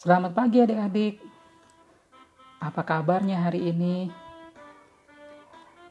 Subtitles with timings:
[0.00, 1.20] Selamat pagi adik-adik.
[2.56, 4.08] Apa kabarnya hari ini?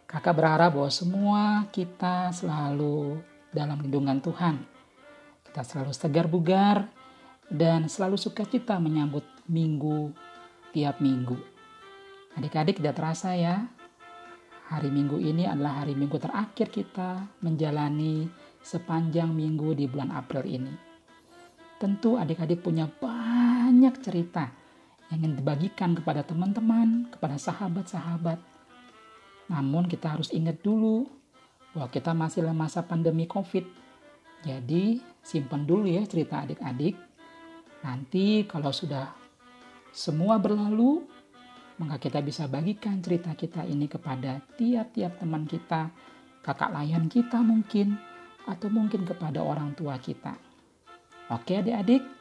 [0.10, 3.22] Kakak berharap bahwa semua kita selalu
[3.54, 4.66] dalam lindungan Tuhan.
[5.46, 6.90] Kita selalu segar bugar
[7.54, 10.10] dan selalu sukacita menyambut minggu
[10.74, 11.38] tiap minggu.
[12.34, 13.70] Adik-adik tidak terasa ya,
[14.74, 18.26] hari minggu ini adalah hari minggu terakhir kita menjalani
[18.66, 20.74] sepanjang minggu di bulan April ini.
[21.78, 22.90] Tentu adik-adik punya
[23.80, 24.52] banyak cerita
[25.08, 28.36] yang ingin dibagikan kepada teman-teman, kepada sahabat-sahabat.
[29.48, 31.08] Namun kita harus ingat dulu
[31.72, 33.64] bahwa kita masih dalam masa pandemi COVID.
[34.44, 37.00] Jadi simpan dulu ya cerita adik-adik.
[37.80, 39.16] Nanti kalau sudah
[39.96, 41.00] semua berlalu,
[41.80, 45.88] maka kita bisa bagikan cerita kita ini kepada tiap-tiap teman kita,
[46.44, 47.96] kakak layan kita mungkin,
[48.44, 50.36] atau mungkin kepada orang tua kita.
[51.32, 52.19] Oke adik-adik,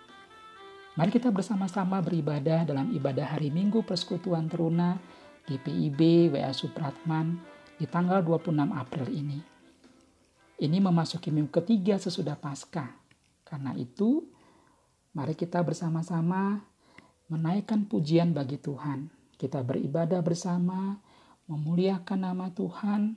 [0.98, 4.98] Mari kita bersama-sama beribadah dalam ibadah hari Minggu Persekutuan Teruna
[5.46, 7.38] di PIB WA Supratman
[7.78, 9.38] di tanggal 26 April ini.
[10.58, 12.98] Ini memasuki minggu ketiga sesudah Paskah.
[13.46, 14.26] Karena itu,
[15.14, 16.66] mari kita bersama-sama
[17.30, 19.06] menaikkan pujian bagi Tuhan.
[19.38, 20.98] Kita beribadah bersama,
[21.46, 23.14] memuliakan nama Tuhan,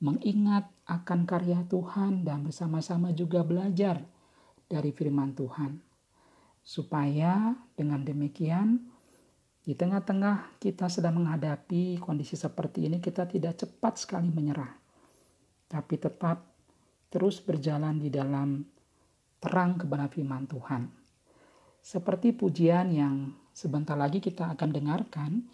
[0.00, 4.00] mengingat akan karya Tuhan dan bersama-sama juga belajar
[4.64, 5.85] dari firman Tuhan
[6.66, 8.82] supaya dengan demikian
[9.62, 14.74] di tengah-tengah kita sedang menghadapi kondisi seperti ini kita tidak cepat sekali menyerah.
[15.70, 16.42] Tapi tetap
[17.06, 18.66] terus berjalan di dalam
[19.38, 20.90] terang kebenaran firman Tuhan.
[21.78, 25.46] Seperti pujian yang sebentar lagi kita akan dengarkan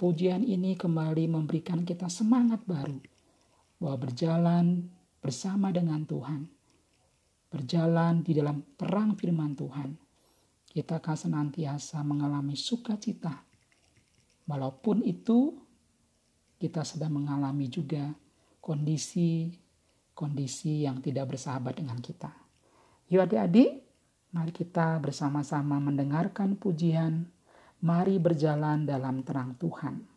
[0.00, 2.96] pujian ini kembali memberikan kita semangat baru
[3.76, 4.88] bahwa berjalan
[5.20, 6.48] bersama dengan Tuhan
[7.52, 10.05] berjalan di dalam terang firman Tuhan
[10.76, 13.32] kita akan senantiasa mengalami sukacita.
[14.44, 15.56] Walaupun itu
[16.60, 18.12] kita sedang mengalami juga
[18.60, 22.28] kondisi-kondisi yang tidak bersahabat dengan kita.
[23.08, 23.88] Yuk adik-adik,
[24.36, 27.24] mari kita bersama-sama mendengarkan pujian.
[27.80, 30.15] Mari berjalan dalam terang Tuhan.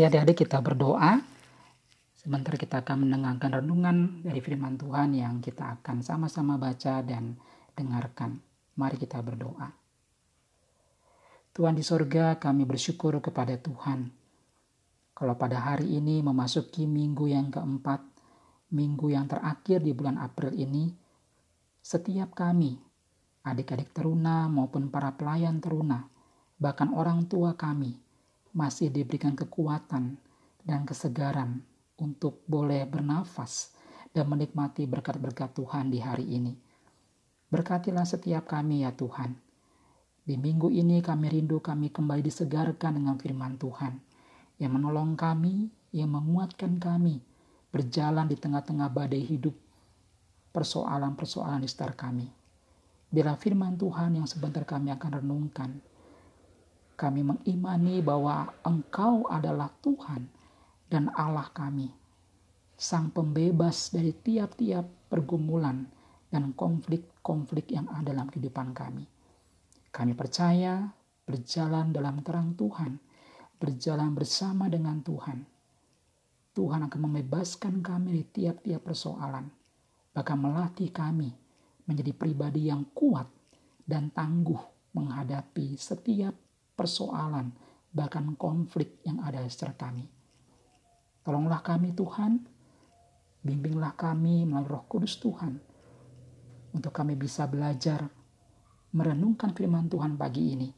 [0.00, 1.20] Mari adik-adik kita berdoa.
[2.16, 7.36] Sebentar kita akan mendengarkan renungan dari firman Tuhan yang kita akan sama-sama baca dan
[7.76, 8.40] dengarkan.
[8.80, 9.68] Mari kita berdoa.
[11.52, 14.08] Tuhan di sorga kami bersyukur kepada Tuhan.
[15.12, 18.00] Kalau pada hari ini memasuki minggu yang keempat
[18.72, 20.96] minggu yang terakhir di bulan April ini,
[21.84, 22.72] setiap kami,
[23.44, 26.08] adik-adik teruna maupun para pelayan teruna,
[26.56, 28.00] bahkan orang tua kami,
[28.50, 30.18] masih diberikan kekuatan
[30.66, 31.62] dan kesegaran
[32.00, 33.74] untuk boleh bernafas
[34.10, 36.54] dan menikmati berkat-berkat Tuhan di hari ini.
[37.50, 39.34] Berkatilah setiap kami ya Tuhan.
[40.22, 43.98] Di minggu ini kami rindu kami kembali disegarkan dengan firman Tuhan
[44.60, 47.18] yang menolong kami, yang menguatkan kami
[47.72, 49.56] berjalan di tengah-tengah badai hidup
[50.50, 52.26] persoalan-persoalan di sekitar kami.
[53.10, 55.82] Bila firman Tuhan yang sebentar kami akan renungkan,
[57.00, 60.28] kami mengimani bahwa Engkau adalah Tuhan
[60.92, 61.88] dan Allah kami,
[62.76, 65.88] Sang Pembebas dari tiap-tiap pergumulan
[66.28, 69.08] dan konflik-konflik yang ada dalam kehidupan kami.
[69.88, 70.92] Kami percaya
[71.24, 73.00] berjalan dalam terang Tuhan,
[73.56, 75.40] berjalan bersama dengan Tuhan.
[76.52, 79.48] Tuhan akan membebaskan kami di tiap-tiap persoalan,
[80.12, 81.32] bahkan melatih kami
[81.88, 83.26] menjadi pribadi yang kuat
[83.88, 84.60] dan tangguh
[84.92, 86.49] menghadapi setiap
[86.80, 87.52] persoalan,
[87.92, 90.08] bahkan konflik yang ada sekitar kami.
[91.20, 92.40] Tolonglah kami Tuhan,
[93.44, 95.60] bimbinglah kami melalui roh kudus Tuhan,
[96.72, 98.08] untuk kami bisa belajar
[98.96, 100.68] merenungkan firman Tuhan pagi ini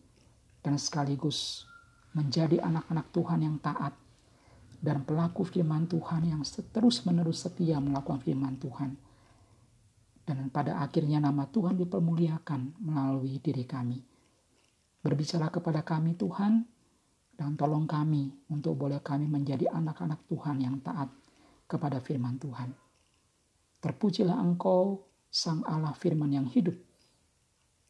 [0.59, 1.71] dan sekaligus
[2.19, 3.95] menjadi anak-anak Tuhan yang taat
[4.83, 8.99] dan pelaku firman Tuhan yang terus-menerus setia melakukan firman Tuhan.
[10.23, 14.12] Dan pada akhirnya nama Tuhan dipermuliakan melalui diri kami.
[15.03, 16.63] Berbicara kepada kami Tuhan,
[17.35, 21.11] dan tolong kami untuk boleh kami menjadi anak-anak Tuhan yang taat
[21.67, 22.71] kepada firman Tuhan.
[23.83, 25.03] Terpujilah Engkau
[25.33, 26.77] Sang Allah firman yang hidup.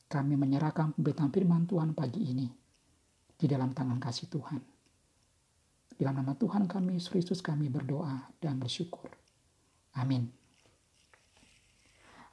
[0.06, 2.47] Kami menyerahkan pemberitaan firman Tuhan pagi ini
[3.35, 4.61] di dalam tangan kasih Tuhan.
[5.99, 9.11] Dalam nama Tuhan kami, Yesus kami berdoa dan bersyukur.
[9.99, 10.31] Amin.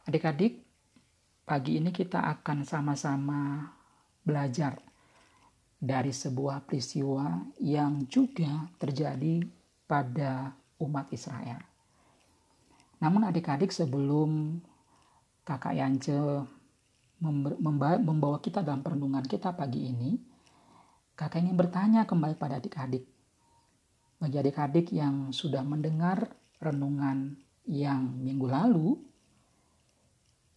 [0.05, 0.61] Adik-adik,
[1.43, 3.65] pagi ini kita akan sama-sama
[4.29, 4.77] belajar
[5.79, 9.41] dari sebuah peristiwa yang juga terjadi
[9.89, 11.57] pada umat Israel.
[12.99, 14.59] Namun adik-adik sebelum
[15.47, 16.45] kakak Yance
[18.03, 20.19] membawa kita dalam perenungan kita pagi ini,
[21.15, 23.07] kakak ingin bertanya kembali pada adik-adik.
[24.19, 26.27] Bagi adik-adik yang sudah mendengar
[26.59, 28.99] renungan yang minggu lalu,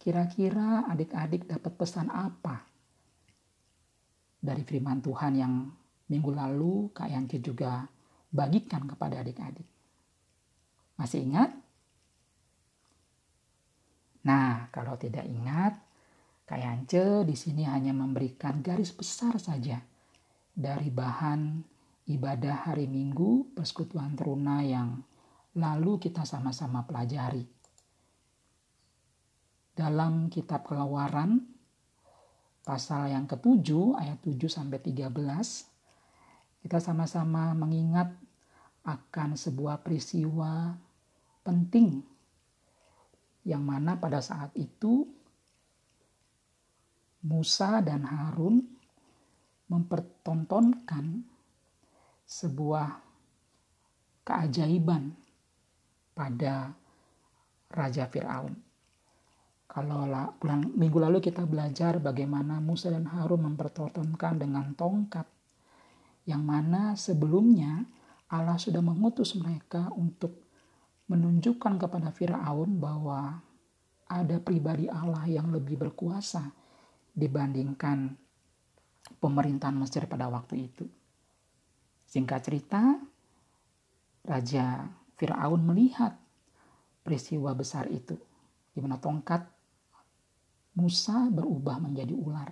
[0.03, 2.72] kira-kira adik-adik dapat pesan apa
[4.43, 5.53] dari firman Tuhan yang
[6.11, 7.87] minggu lalu Kak Yance juga
[8.27, 9.65] bagikan kepada adik-adik.
[10.99, 11.63] Masih ingat?
[14.23, 15.79] Nah, kalau tidak ingat,
[16.43, 19.79] Kayance di sini hanya memberikan garis besar saja
[20.51, 21.63] dari bahan
[22.11, 24.99] ibadah hari Minggu persekutuan teruna yang
[25.55, 27.47] lalu kita sama-sama pelajari.
[29.71, 31.52] Dalam kitab Keluaran
[32.63, 35.11] pasal yang ketujuh ayat 7 sampai 13
[36.63, 38.07] kita sama-sama mengingat
[38.87, 40.71] akan sebuah peristiwa
[41.43, 41.99] penting
[43.43, 45.03] yang mana pada saat itu
[47.23, 48.63] Musa dan Harun
[49.67, 51.23] mempertontonkan
[52.23, 52.99] sebuah
[54.23, 55.11] keajaiban
[56.15, 56.71] pada
[57.67, 58.55] Raja Fir'aun.
[59.73, 60.05] Kalau
[60.77, 65.25] minggu lalu kita belajar bagaimana Musa dan Harun mempertontonkan dengan tongkat
[66.29, 67.81] yang mana sebelumnya
[68.29, 70.45] Allah sudah mengutus mereka untuk
[71.09, 73.41] menunjukkan kepada Firaun bahwa
[74.05, 76.53] ada pribadi Allah yang lebih berkuasa
[77.17, 78.13] dibandingkan
[79.17, 80.85] pemerintahan Mesir pada waktu itu.
[82.05, 82.81] Singkat cerita,
[84.21, 84.85] Raja
[85.17, 86.13] Firaun melihat
[87.01, 88.15] peristiwa besar itu,
[88.69, 89.62] di mana tongkat
[90.73, 92.49] Musa berubah menjadi ular.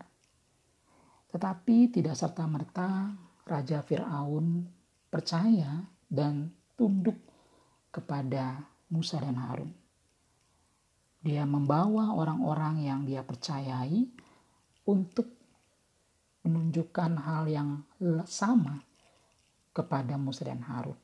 [1.32, 3.16] Tetapi tidak serta-merta
[3.48, 4.68] Raja Firaun
[5.10, 7.18] percaya dan tunduk
[7.90, 8.62] kepada
[8.92, 9.72] Musa dan Harun.
[11.22, 14.06] Dia membawa orang-orang yang dia percayai
[14.90, 15.30] untuk
[16.42, 17.70] menunjukkan hal yang
[18.26, 18.82] sama
[19.72, 20.98] kepada Musa dan Harun.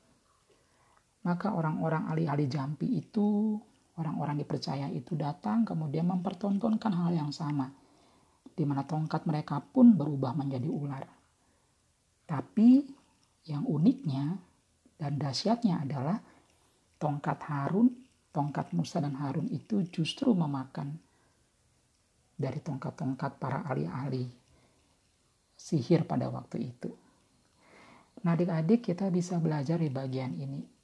[1.23, 3.59] Maka orang-orang ahli-ahli jampi itu,
[3.97, 7.69] orang-orang dipercaya itu datang kemudian mempertontonkan hal yang sama.
[8.57, 11.05] Di mana tongkat mereka pun berubah menjadi ular.
[12.25, 12.85] Tapi
[13.45, 14.37] yang uniknya
[14.97, 16.17] dan dahsyatnya adalah
[16.97, 17.93] tongkat Harun,
[18.33, 20.97] tongkat Musa dan Harun itu justru memakan
[22.37, 24.25] dari tongkat-tongkat para ahli-ahli
[25.57, 26.93] sihir pada waktu itu.
[28.21, 30.76] Nah adik-adik kita bisa belajar di bagian ini.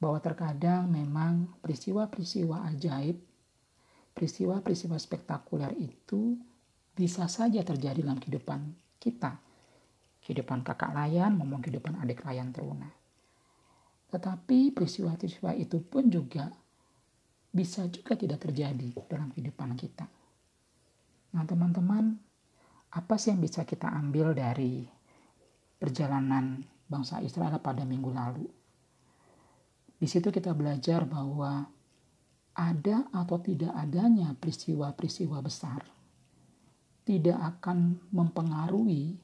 [0.00, 3.20] Bahwa terkadang memang peristiwa-peristiwa ajaib,
[4.16, 6.40] peristiwa-peristiwa spektakuler itu
[6.96, 9.36] bisa saja terjadi dalam kehidupan kita.
[10.24, 12.88] Kehidupan kakak layan maupun kehidupan adik layan teruna.
[14.08, 16.48] Tetapi peristiwa-peristiwa itu pun juga
[17.50, 20.08] bisa juga tidak terjadi dalam kehidupan kita.
[21.30, 22.18] Nah teman-teman,
[22.90, 24.82] apa sih yang bisa kita ambil dari
[25.78, 28.59] perjalanan bangsa Israel pada minggu lalu?
[30.00, 31.68] Di situ kita belajar bahwa
[32.56, 35.84] ada atau tidak adanya peristiwa-peristiwa besar
[37.10, 39.18] tidak akan mempengaruhi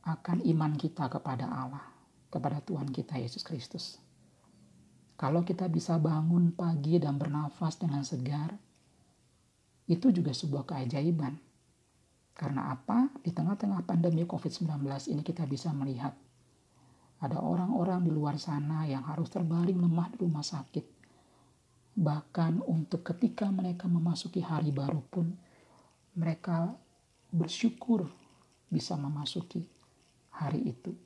[0.00, 1.84] akan iman kita kepada Allah,
[2.32, 4.00] kepada Tuhan kita Yesus Kristus.
[5.20, 8.56] Kalau kita bisa bangun pagi dan bernafas dengan segar,
[9.84, 11.36] itu juga sebuah keajaiban.
[12.32, 13.12] Karena apa?
[13.20, 14.80] Di tengah-tengah pandemi COVID-19
[15.12, 16.16] ini kita bisa melihat
[17.20, 20.86] ada orang-orang di luar sana yang harus terbaring lemah di rumah sakit.
[22.00, 25.28] Bahkan untuk ketika mereka memasuki hari baru pun,
[26.16, 26.72] mereka
[27.28, 28.08] bersyukur
[28.72, 29.68] bisa memasuki
[30.32, 30.96] hari itu.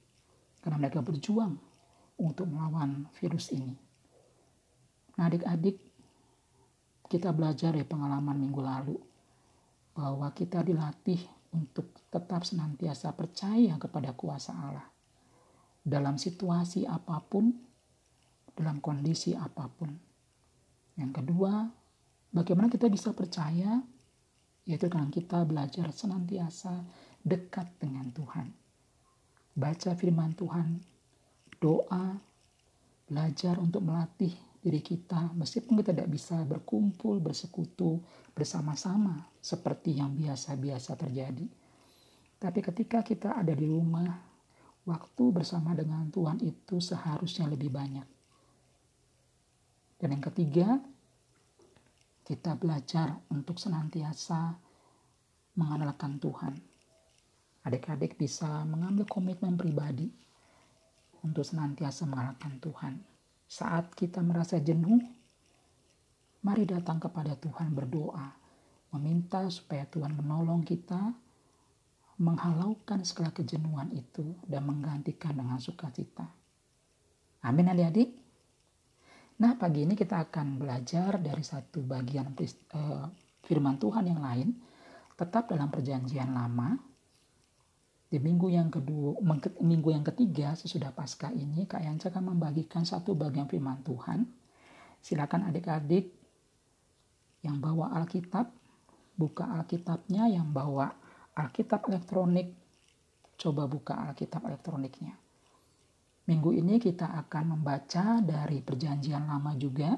[0.62, 1.58] Karena mereka berjuang
[2.22, 3.74] untuk melawan virus ini.
[5.18, 5.82] Nah adik-adik,
[7.10, 8.96] kita belajar dari pengalaman minggu lalu
[9.94, 11.18] bahwa kita dilatih
[11.54, 14.93] untuk tetap senantiasa percaya kepada kuasa Allah.
[15.84, 17.52] Dalam situasi apa pun,
[18.56, 19.92] dalam kondisi apa pun.
[20.96, 21.68] Yang kedua,
[22.32, 23.84] bagaimana kita bisa percaya?
[24.64, 26.72] Yaitu dengan kita belajar senantiasa
[27.20, 28.48] dekat dengan Tuhan.
[29.52, 30.80] Baca firman Tuhan,
[31.60, 32.16] doa,
[33.04, 34.32] belajar untuk melatih
[34.64, 38.00] diri kita meskipun kita tidak bisa berkumpul, bersekutu
[38.32, 41.44] bersama-sama seperti yang biasa-biasa terjadi.
[42.40, 44.08] Tapi ketika kita ada di rumah,
[44.84, 48.08] waktu bersama dengan Tuhan itu seharusnya lebih banyak.
[50.00, 50.80] Dan yang ketiga,
[52.24, 54.56] kita belajar untuk senantiasa
[55.56, 56.54] mengandalkan Tuhan.
[57.64, 60.12] Adik-adik bisa mengambil komitmen pribadi
[61.24, 62.94] untuk senantiasa mengandalkan Tuhan
[63.48, 65.00] saat kita merasa jenuh,
[66.42, 68.34] mari datang kepada Tuhan berdoa,
[68.96, 71.12] meminta supaya Tuhan menolong kita
[72.18, 76.30] menghalaukan segala kejenuhan itu dan menggantikan dengan sukacita.
[77.42, 78.14] Amin adik-adik.
[79.42, 82.30] Nah pagi ini kita akan belajar dari satu bagian
[82.74, 83.10] uh,
[83.42, 84.54] firman Tuhan yang lain
[85.14, 86.78] tetap dalam perjanjian lama
[88.14, 89.18] di minggu yang kedua,
[89.58, 94.22] minggu yang ketiga sesudah pasca ini, Kak Yanca akan membagikan satu bagian firman Tuhan.
[95.02, 96.14] Silakan adik-adik
[97.42, 98.54] yang bawa Alkitab,
[99.18, 100.94] buka Alkitabnya, yang bawa
[101.34, 102.54] Alkitab elektronik,
[103.34, 105.14] coba buka Alkitab elektroniknya.
[106.24, 109.92] Minggu ini kita akan membaca dari perjanjian lama juga,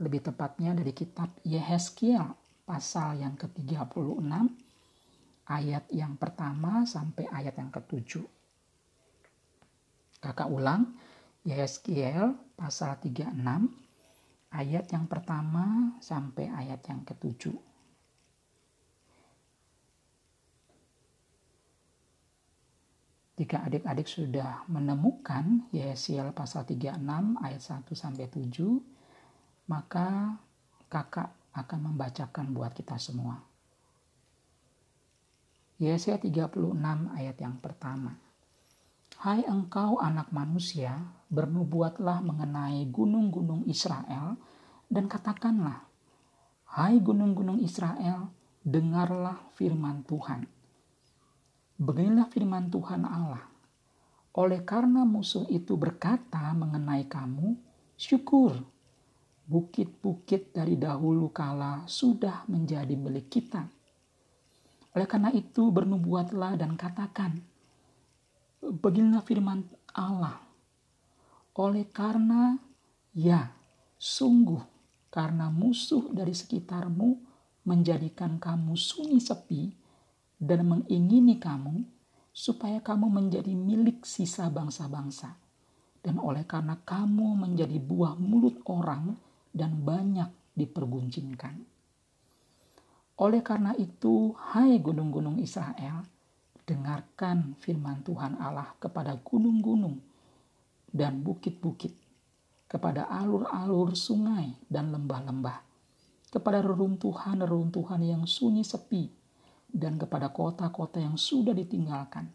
[0.00, 2.24] lebih tepatnya dari kitab Yehezkiel
[2.64, 4.32] pasal yang ke-36
[5.50, 8.24] ayat yang pertama sampai ayat yang ketujuh.
[10.22, 10.94] Kakak ulang,
[11.42, 13.34] Yeskiel pasal 36
[14.54, 17.71] ayat yang pertama sampai ayat yang ketujuh.
[23.42, 26.94] Jika adik-adik sudah menemukan Yesiel pasal 36
[27.42, 28.46] ayat 1 sampai 7,
[29.66, 30.38] maka
[30.86, 33.42] kakak akan membacakan buat kita semua.
[35.82, 36.54] Yesaya 36
[37.18, 38.14] ayat yang pertama.
[39.18, 44.38] Hai engkau anak manusia, bernubuatlah mengenai gunung-gunung Israel
[44.86, 45.82] dan katakanlah,
[46.78, 48.30] Hai gunung-gunung Israel,
[48.62, 50.61] dengarlah firman Tuhan.
[51.82, 53.42] Beginilah firman Tuhan Allah.
[54.38, 57.58] Oleh karena musuh itu berkata mengenai kamu,
[57.98, 58.54] syukur,
[59.50, 63.66] bukit-bukit dari dahulu kala sudah menjadi milik kita
[64.92, 67.40] oleh karena itu bernubuatlah dan katakan,
[68.60, 69.64] beginilah firman
[69.96, 70.36] Allah.
[71.56, 72.60] Oleh karena
[73.16, 73.56] ya
[73.96, 74.60] sungguh
[75.08, 77.16] karena musuh dari sekitarmu
[77.64, 79.72] menjadikan kamu sunyi sepi
[80.42, 81.86] dan mengingini kamu
[82.34, 85.38] supaya kamu menjadi milik sisa bangsa-bangsa.
[86.02, 89.14] Dan oleh karena kamu menjadi buah mulut orang
[89.54, 90.26] dan banyak
[90.58, 91.62] diperguncingkan.
[93.22, 96.02] Oleh karena itu, hai gunung-gunung Israel,
[96.66, 100.02] dengarkan firman Tuhan Allah kepada gunung-gunung
[100.90, 101.94] dan bukit-bukit,
[102.66, 105.62] kepada alur-alur sungai dan lembah-lembah,
[106.34, 109.21] kepada reruntuhan-reruntuhan yang sunyi sepi,
[109.72, 112.28] dan kepada kota-kota yang sudah ditinggalkan,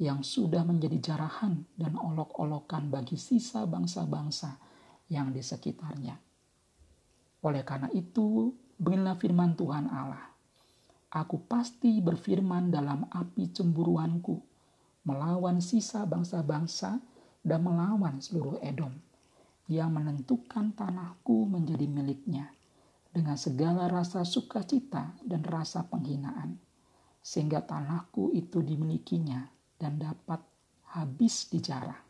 [0.00, 4.56] yang sudah menjadi jarahan dan olok-olokan bagi sisa bangsa-bangsa
[5.12, 6.16] yang di sekitarnya.
[7.44, 10.32] Oleh karena itu, beginilah firman Tuhan Allah.
[11.12, 14.40] Aku pasti berfirman dalam api cemburuanku,
[15.04, 16.96] melawan sisa bangsa-bangsa
[17.44, 18.96] dan melawan seluruh Edom,
[19.68, 22.48] yang menentukan tanahku menjadi miliknya,
[23.12, 26.56] dengan segala rasa sukacita dan rasa penghinaan,
[27.20, 30.40] sehingga tanahku itu dimilikinya dan dapat
[30.96, 32.00] habis dijarah.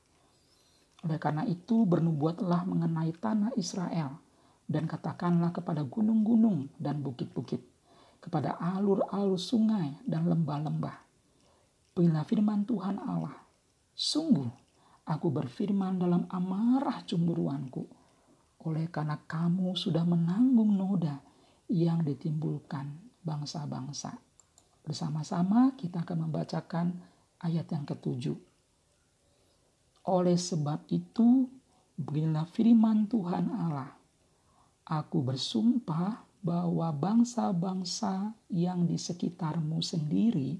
[1.03, 4.23] Oleh karena itu bernubuatlah mengenai tanah Israel
[4.71, 7.59] dan katakanlah kepada gunung-gunung dan bukit-bukit,
[8.23, 10.97] kepada alur-alur sungai dan lembah-lembah.
[11.93, 13.35] Bila firman Tuhan Allah,
[13.93, 14.49] sungguh
[15.03, 17.85] aku berfirman dalam amarah cemburuanku,
[18.63, 21.19] oleh karena kamu sudah menanggung noda
[21.71, 22.91] yang ditimbulkan
[23.23, 24.19] bangsa-bangsa.
[24.83, 26.87] Bersama-sama kita akan membacakan
[27.43, 28.35] ayat yang ketujuh.
[30.11, 31.47] Oleh sebab itu,
[31.95, 33.95] beginilah firman Tuhan Allah.
[34.83, 40.59] Aku bersumpah bahwa bangsa-bangsa yang di sekitarmu sendiri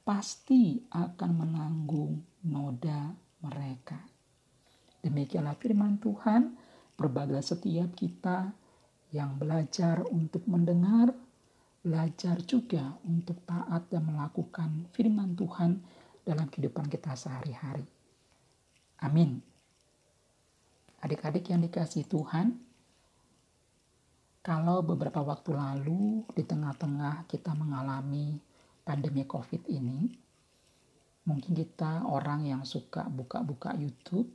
[0.00, 3.12] pasti akan menanggung noda
[3.44, 4.00] mereka.
[5.04, 6.56] Demikianlah firman Tuhan,
[6.98, 8.50] berbagailah setiap kita
[9.14, 11.14] yang belajar untuk mendengar,
[11.80, 15.78] belajar juga untuk taat dan melakukan firman Tuhan
[16.26, 17.86] dalam kehidupan kita sehari-hari.
[19.00, 19.40] Amin.
[20.98, 22.58] Adik-adik yang dikasih Tuhan,
[24.42, 28.42] kalau beberapa waktu lalu di tengah-tengah kita mengalami
[28.82, 30.10] pandemi COVID ini,
[31.30, 34.26] mungkin kita orang yang suka buka-buka YouTube,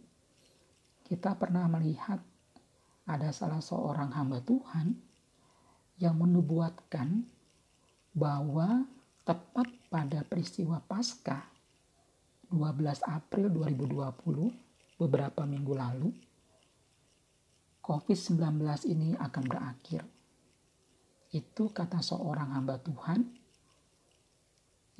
[1.03, 2.24] kita pernah melihat
[3.03, 4.95] ada salah seorang hamba Tuhan
[6.00, 7.27] yang menubuatkan
[8.15, 8.88] bahwa
[9.27, 11.43] tepat pada peristiwa Paskah
[12.54, 16.10] 12 April 2020, beberapa minggu lalu,
[17.82, 18.62] COVID-19
[18.93, 20.06] ini akan berakhir.
[21.34, 23.25] Itu kata seorang hamba Tuhan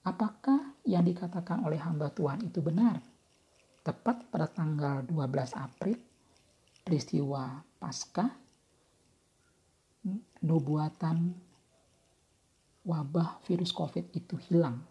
[0.02, 2.98] Apakah yang dikatakan oleh hamba Tuhan itu benar?
[3.86, 5.14] Tepat pada tanggal 12
[5.54, 5.94] April,
[6.82, 8.34] peristiwa Paskah,
[10.42, 11.38] nubuatan
[12.82, 14.89] wabah virus COVID itu hilang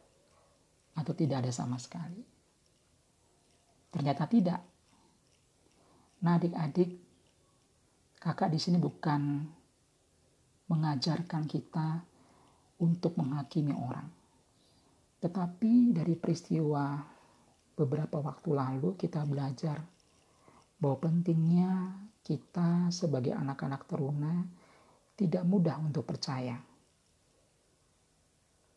[0.95, 2.21] atau tidak ada sama sekali.
[3.89, 4.61] Ternyata tidak.
[6.21, 6.89] Nah, adik-adik,
[8.21, 9.47] kakak di sini bukan
[10.69, 12.03] mengajarkan kita
[12.79, 14.05] untuk menghakimi orang.
[15.19, 17.01] Tetapi dari peristiwa
[17.75, 19.79] beberapa waktu lalu kita belajar
[20.79, 21.71] bahwa pentingnya
[22.23, 24.45] kita sebagai anak-anak teruna
[25.19, 26.68] tidak mudah untuk percaya.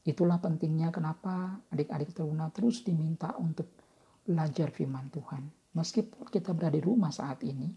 [0.03, 3.71] Itulah pentingnya kenapa adik-adik teruna terus diminta untuk
[4.27, 5.75] belajar firman Tuhan.
[5.79, 7.71] Meskipun kita berada di rumah saat ini,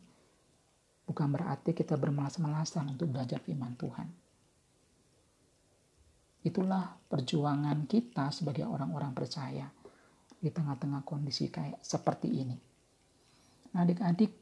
[1.05, 4.09] Bukan berarti kita bermalas-malasan untuk belajar firman Tuhan.
[6.45, 9.69] Itulah perjuangan kita sebagai orang-orang percaya
[10.41, 12.57] di tengah-tengah kondisi kayak seperti ini.
[13.73, 14.33] Nah, adik-adik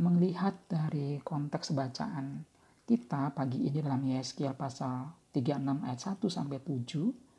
[0.00, 2.44] melihat dari konteks bacaan
[2.84, 7.32] kita pagi ini dalam Yeskiel pasal 36 ayat 1 sampai 7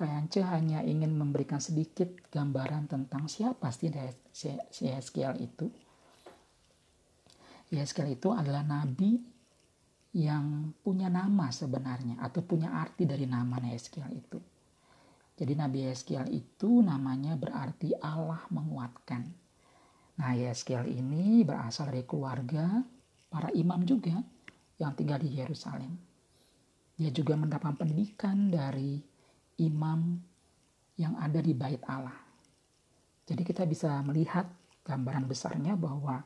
[0.00, 3.92] Kayance hanya ingin memberikan sedikit gambaran tentang siapa sih
[4.80, 5.68] Yeskiel itu
[7.70, 9.14] Yeskel itu adalah nabi
[10.10, 14.42] yang punya nama sebenarnya atau punya arti dari nama Yeskel itu.
[15.38, 19.22] Jadi Nabi Yeskel itu namanya berarti Allah menguatkan.
[20.18, 22.82] Nah Yeskel ini berasal dari keluarga
[23.30, 24.18] para imam juga
[24.82, 26.09] yang tinggal di Yerusalem.
[27.00, 29.00] Dia juga mendapat pendidikan dari
[29.64, 30.20] imam
[31.00, 32.12] yang ada di bait Allah.
[33.24, 34.44] Jadi kita bisa melihat
[34.84, 36.20] gambaran besarnya bahwa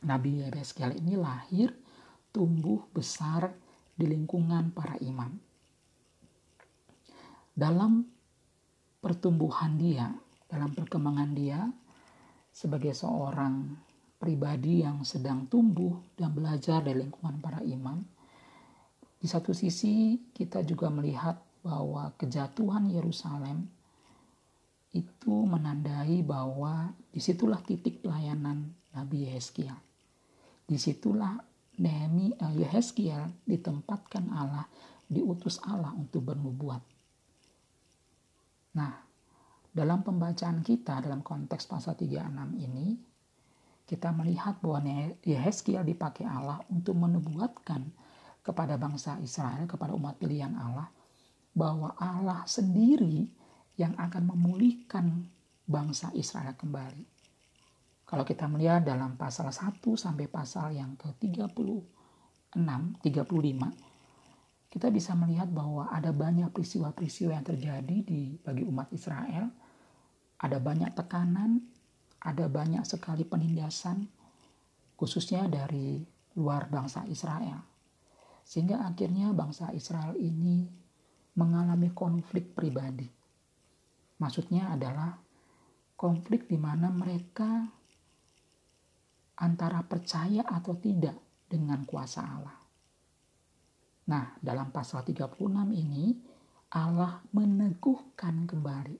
[0.00, 1.76] Nabi Yeskiel ini lahir,
[2.32, 3.52] tumbuh besar
[3.92, 5.36] di lingkungan para imam.
[7.52, 8.00] Dalam
[9.04, 10.08] pertumbuhan dia,
[10.48, 11.68] dalam perkembangan dia
[12.48, 13.76] sebagai seorang
[14.16, 18.00] pribadi yang sedang tumbuh dan belajar dari lingkungan para imam,
[19.20, 23.68] di satu sisi kita juga melihat bahwa kejatuhan Yerusalem
[24.96, 29.76] itu menandai bahwa di situlah titik pelayanan Nabi Yeskiel
[30.66, 31.38] Di situlah
[31.80, 34.68] Nehemi uh, Yehezkiel ditempatkan Allah,
[35.08, 36.84] diutus Allah untuk bernubuat.
[38.76, 38.92] Nah,
[39.72, 42.20] dalam pembacaan kita dalam konteks pasal 36
[42.60, 43.00] ini,
[43.88, 44.84] kita melihat bahwa
[45.24, 47.80] Yehezkiel dipakai Allah untuk menubuatkan
[48.40, 50.88] kepada bangsa Israel, kepada umat pilihan Allah,
[51.52, 53.28] bahwa Allah sendiri
[53.76, 55.24] yang akan memulihkan
[55.64, 57.06] bangsa Israel kembali.
[58.10, 63.06] Kalau kita melihat dalam pasal 1 sampai pasal yang ke-36, 35,
[64.70, 69.46] kita bisa melihat bahwa ada banyak peristiwa-peristiwa yang terjadi di bagi umat Israel.
[70.42, 71.62] Ada banyak tekanan,
[72.18, 74.10] ada banyak sekali penindasan,
[74.98, 76.02] khususnya dari
[76.34, 77.69] luar bangsa Israel.
[78.50, 80.66] Sehingga akhirnya bangsa Israel ini
[81.38, 83.06] mengalami konflik pribadi.
[84.18, 85.14] Maksudnya adalah
[85.94, 87.62] konflik di mana mereka
[89.38, 92.58] antara percaya atau tidak dengan kuasa Allah.
[94.10, 95.38] Nah, dalam pasal 36
[95.70, 96.18] ini
[96.74, 98.98] Allah meneguhkan kembali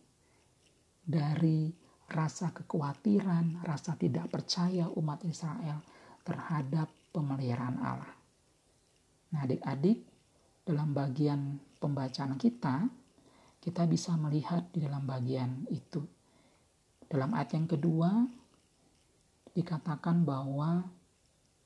[1.03, 1.75] dari
[2.07, 5.83] rasa kekhawatiran, rasa tidak percaya umat Israel
[6.23, 8.20] terhadap pemeliharaan Allah.
[9.31, 10.03] Nah, adik-adik,
[10.67, 12.87] dalam bagian pembacaan kita,
[13.61, 16.01] kita bisa melihat di dalam bagian itu.
[17.11, 18.11] Dalam ayat yang kedua,
[19.51, 20.87] dikatakan bahwa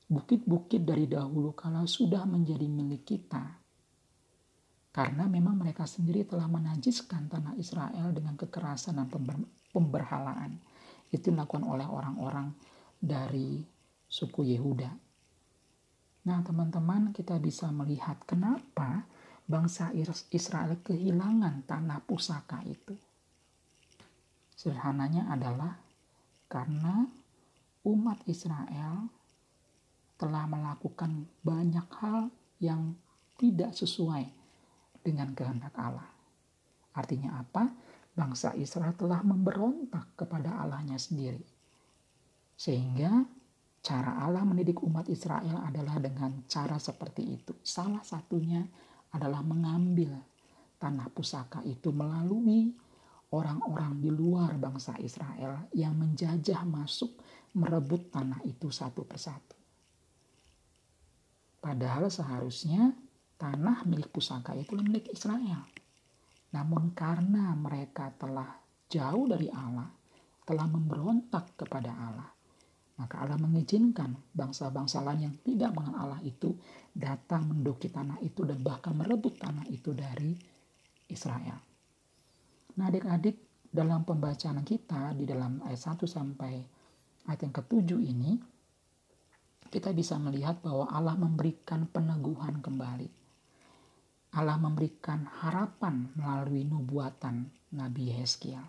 [0.09, 3.61] bukit-bukit dari dahulu kala sudah menjadi milik kita.
[4.95, 9.11] Karena memang mereka sendiri telah menajiskan tanah Israel dengan kekerasan dan
[9.69, 10.55] pemberhalaan.
[11.11, 12.55] Itu dilakukan oleh orang-orang
[12.95, 13.59] dari
[14.07, 15.04] suku Yehuda.
[16.25, 19.05] Nah teman-teman kita bisa melihat kenapa
[19.45, 19.93] bangsa
[20.33, 22.97] Israel kehilangan tanah pusaka itu.
[24.57, 25.77] Sederhananya adalah
[26.49, 27.05] karena
[27.85, 29.05] umat Israel
[30.17, 32.97] telah melakukan banyak hal yang
[33.37, 34.25] tidak sesuai
[35.05, 36.07] dengan kehendak Allah.
[36.95, 37.69] Artinya apa?
[38.15, 41.43] Bangsa Israel telah memberontak kepada Allahnya sendiri.
[42.55, 43.27] Sehingga
[43.85, 47.53] cara Allah mendidik umat Israel adalah dengan cara seperti itu.
[47.61, 48.65] Salah satunya
[49.13, 50.17] adalah mengambil
[50.81, 52.73] tanah pusaka itu melalui
[53.29, 57.13] orang-orang di luar bangsa Israel yang menjajah masuk
[57.53, 59.53] merebut tanah itu satu persatu.
[61.61, 62.89] Padahal seharusnya
[63.37, 65.61] tanah milik pusaka itu milik Israel.
[66.57, 68.49] Namun karena mereka telah
[68.89, 69.89] jauh dari Allah,
[70.45, 72.29] telah memberontak kepada Allah,
[72.95, 76.55] maka Allah mengizinkan bangsa-bangsa lain yang tidak mengenal Allah itu
[76.95, 80.31] datang menduki tanah itu dan bahkan merebut tanah itu dari
[81.11, 81.59] Israel.
[82.79, 86.53] Nah adik-adik dalam pembacaan kita di dalam ayat 1 sampai
[87.27, 88.39] ayat yang ketujuh ini,
[89.67, 93.09] kita bisa melihat bahwa Allah memberikan peneguhan kembali.
[94.35, 98.63] Allah memberikan harapan melalui nubuatan Nabi Yeskiel.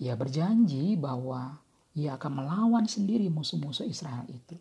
[0.00, 1.56] Ia berjanji bahwa
[1.96, 4.52] ia akan melawan sendiri musuh-musuh Israel itu.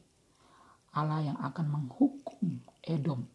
[0.96, 3.28] Allah yang akan menghukum Edom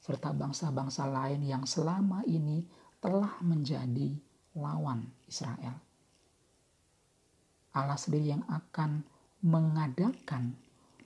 [0.00, 2.64] serta bangsa-bangsa lain yang selama ini
[2.98, 4.16] telah menjadi
[4.56, 5.76] lawan Israel.
[7.76, 9.04] Allah sendiri yang akan
[9.44, 10.56] mengadakan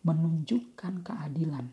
[0.06, 1.66] menunjukkan keadilan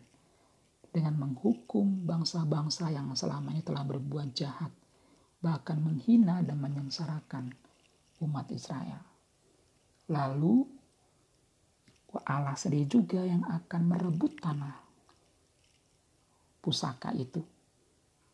[0.90, 4.70] dengan menghukum bangsa-bangsa yang selama ini telah berbuat jahat,
[5.38, 7.54] bahkan menghina dan menyengsarakan
[8.22, 9.13] umat Israel.
[10.12, 10.54] Lalu
[12.22, 14.76] Allah sendiri juga yang akan merebut tanah
[16.62, 17.42] pusaka itu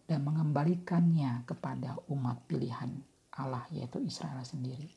[0.04, 2.90] dan mengembalikannya kepada umat pilihan
[3.38, 4.90] Allah yaitu Israel sendiri.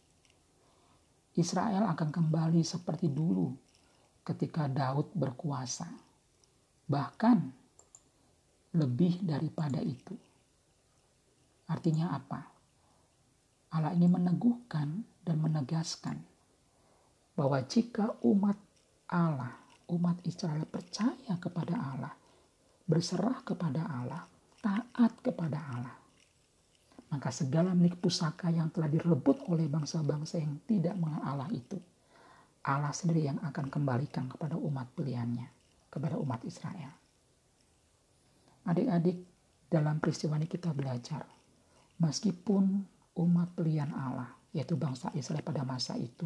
[1.38, 3.54] Israel akan kembali seperti dulu
[4.22, 5.90] ketika Daud berkuasa.
[6.90, 7.38] Bahkan
[8.78, 10.14] lebih daripada itu.
[11.70, 12.42] Artinya apa?
[13.74, 16.33] Allah ini meneguhkan dan menegaskan
[17.34, 18.58] bahwa jika umat
[19.10, 19.54] Allah,
[19.89, 22.13] umat Israel percaya kepada Allah,
[22.86, 24.24] berserah kepada Allah,
[24.62, 25.98] taat kepada Allah,
[27.10, 31.78] maka segala milik pusaka yang telah direbut oleh bangsa-bangsa yang tidak mengenal Allah itu
[32.63, 35.48] Allah sendiri yang akan kembalikan kepada umat pilihannya,
[35.91, 36.96] kepada umat Israel.
[38.63, 39.19] Adik-adik,
[39.67, 41.28] dalam peristiwa ini kita belajar,
[42.00, 42.63] meskipun
[43.19, 46.24] umat pilihan Allah, yaitu bangsa Israel pada masa itu,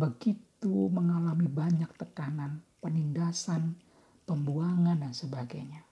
[0.00, 3.76] begitu mengalami banyak tekanan, penindasan,
[4.24, 5.84] pembuangan, dan sebagainya.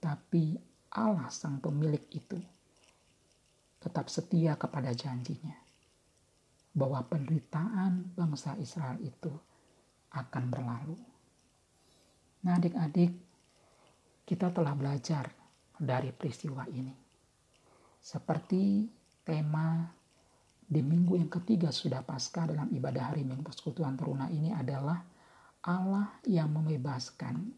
[0.00, 0.56] Tapi
[0.96, 2.40] Allah sang pemilik itu
[3.76, 5.52] tetap setia kepada janjinya
[6.72, 9.32] bahwa penderitaan bangsa Israel itu
[10.16, 10.96] akan berlalu.
[12.44, 13.12] Nah, adik-adik,
[14.24, 15.28] kita telah belajar
[15.76, 16.92] dari peristiwa ini.
[18.00, 18.86] Seperti
[19.24, 19.95] tema
[20.66, 24.98] di minggu yang ketiga sudah pasca dalam ibadah hari Minggu Persekutuan Teruna ini adalah
[25.62, 27.54] Allah yang membebaskan.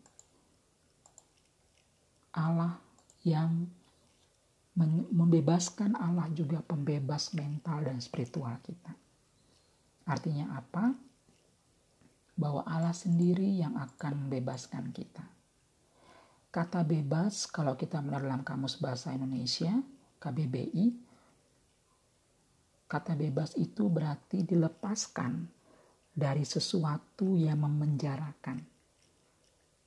[2.36, 2.76] Allah
[3.24, 3.64] yang
[5.10, 8.92] membebaskan Allah juga pembebas mental dan spiritual kita.
[10.04, 10.92] Artinya apa?
[12.38, 15.24] Bahwa Allah sendiri yang akan membebaskan kita.
[16.48, 19.72] Kata bebas kalau kita melihat dalam Kamus Bahasa Indonesia,
[20.22, 21.07] KBBI,
[22.88, 25.44] kata bebas itu berarti dilepaskan
[26.10, 28.58] dari sesuatu yang memenjarakan.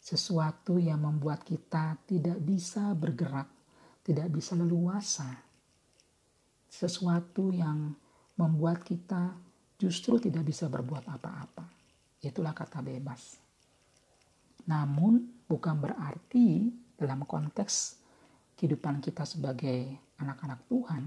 [0.02, 3.62] Sesuatu yang membuat kita tidak bisa bergerak
[4.02, 5.30] tidak bisa leluasa.
[6.72, 7.94] Sesuatu yang
[8.38, 9.36] membuat kita
[9.78, 11.66] justru tidak bisa berbuat apa-apa.
[12.22, 13.38] Itulah kata bebas.
[14.70, 17.98] Namun bukan berarti dalam konteks
[18.58, 19.90] kehidupan kita sebagai
[20.22, 21.04] anak-anak Tuhan,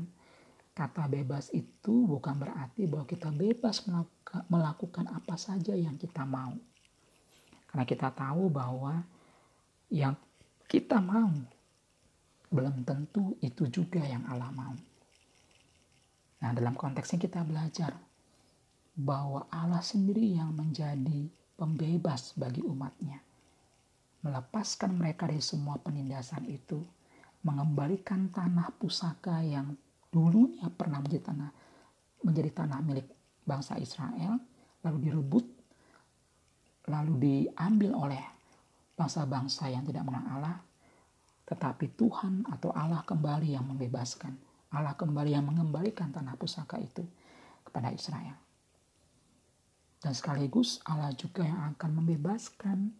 [0.74, 3.86] kata bebas itu bukan berarti bahwa kita bebas
[4.50, 6.52] melakukan apa saja yang kita mau.
[7.70, 9.06] Karena kita tahu bahwa
[9.94, 10.18] yang
[10.66, 11.30] kita mau
[12.50, 14.74] belum tentu itu juga yang Allah mau.
[16.42, 17.94] Nah, dalam konteksnya kita belajar
[18.94, 23.22] bahwa Allah sendiri yang menjadi pembebas bagi umatnya.
[24.22, 26.82] Melepaskan mereka dari semua penindasan itu,
[27.42, 29.74] mengembalikan tanah pusaka yang
[30.14, 31.50] dulunya pernah menjadi tanah
[32.24, 33.06] menjadi tanah milik
[33.44, 34.40] bangsa Israel,
[34.80, 35.46] lalu direbut,
[36.88, 38.22] lalu diambil oleh
[38.96, 40.56] bangsa-bangsa yang tidak mengenal Allah,
[41.44, 44.32] tetapi Tuhan atau Allah kembali yang membebaskan.
[44.74, 47.04] Allah kembali yang mengembalikan tanah pusaka itu
[47.62, 48.34] kepada Israel.
[50.02, 52.90] Dan sekaligus Allah juga yang akan membebaskan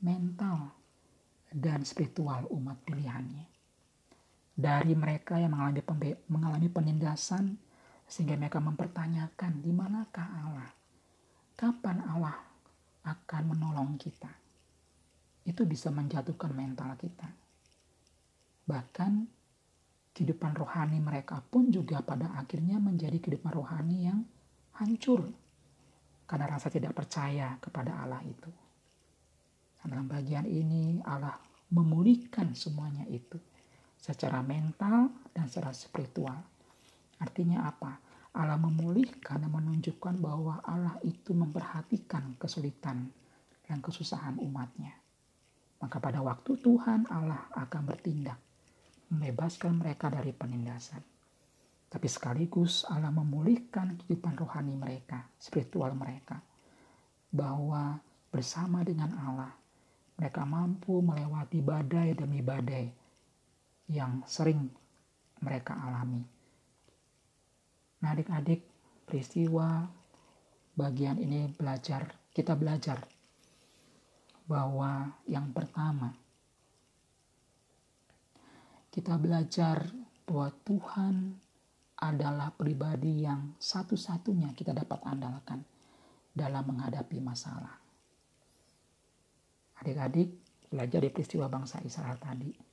[0.00, 0.72] mental
[1.52, 3.57] dan spiritual umat pilihannya.
[4.58, 5.86] Dari mereka yang mengalami,
[6.26, 7.54] mengalami penindasan
[8.10, 10.70] sehingga mereka mempertanyakan di manakah Allah?
[11.54, 12.34] Kapan Allah
[13.06, 14.30] akan menolong kita?
[15.46, 17.48] Itu bisa menjatuhkan mental kita
[18.68, 19.12] Bahkan
[20.12, 24.20] kehidupan rohani mereka pun juga pada akhirnya menjadi kehidupan rohani yang
[24.76, 25.24] hancur
[26.28, 28.52] karena rasa tidak percaya kepada Allah itu.
[29.80, 31.40] Dalam bagian ini Allah
[31.72, 33.40] memulihkan semuanya itu
[33.98, 36.38] secara mental dan secara spiritual.
[37.18, 37.98] Artinya apa?
[38.38, 43.10] Allah memulihkan dan menunjukkan bahwa Allah itu memperhatikan kesulitan
[43.66, 44.94] dan kesusahan umatnya.
[45.82, 48.38] Maka pada waktu Tuhan Allah akan bertindak
[49.10, 51.02] membebaskan mereka dari penindasan.
[51.88, 56.38] Tapi sekaligus Allah memulihkan kehidupan rohani mereka, spiritual mereka.
[57.32, 57.96] Bahwa
[58.28, 59.52] bersama dengan Allah,
[60.20, 62.97] mereka mampu melewati badai demi badai
[63.88, 64.68] yang sering
[65.40, 66.20] mereka alami.
[67.98, 68.62] Nah adik-adik,
[69.08, 69.88] peristiwa
[70.78, 73.02] bagian ini belajar, kita belajar
[74.46, 76.14] bahwa yang pertama,
[78.88, 79.90] kita belajar
[80.28, 81.14] bahwa Tuhan
[81.98, 85.66] adalah pribadi yang satu-satunya kita dapat andalkan
[86.30, 87.74] dalam menghadapi masalah.
[89.82, 90.30] Adik-adik,
[90.70, 92.67] belajar di peristiwa bangsa Israel tadi.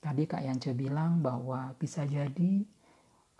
[0.00, 2.64] Tadi Kak Yance bilang bahwa bisa jadi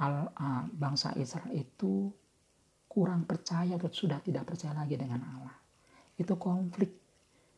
[0.04, 0.28] al,
[0.76, 2.12] bangsa Israel itu
[2.84, 5.56] kurang percaya atau sudah tidak percaya lagi dengan Allah.
[6.20, 6.92] Itu konflik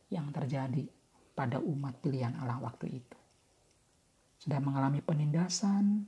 [0.07, 0.87] yang terjadi
[1.35, 3.17] pada umat pilihan Allah waktu itu
[4.43, 6.03] sedang mengalami penindasan,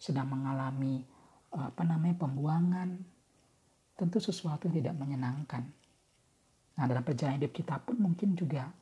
[0.00, 1.04] sedang mengalami
[1.52, 2.96] apa namanya pembuangan,
[3.92, 5.68] tentu sesuatu yang tidak menyenangkan.
[6.80, 8.72] Nah dalam perjalanan hidup kita pun mungkin juga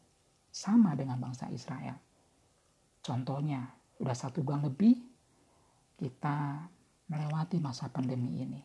[0.54, 1.98] sama dengan bangsa Israel.
[3.06, 3.62] Contohnya,
[3.94, 4.98] sudah satu bulan lebih
[5.94, 6.66] kita
[7.06, 8.58] melewati masa pandemi ini.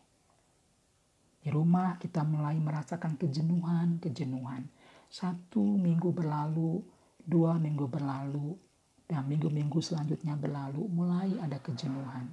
[1.41, 4.65] Di rumah kita mulai merasakan kejenuhan-kejenuhan.
[5.06, 6.82] Satu minggu berlalu,
[7.21, 8.58] dua minggu berlalu,
[9.06, 12.25] dan minggu-minggu selanjutnya berlalu, mulai ada kejenuhan.